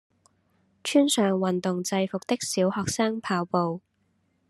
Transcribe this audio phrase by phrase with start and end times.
[0.83, 3.81] 穿上運動制服的小學生跑步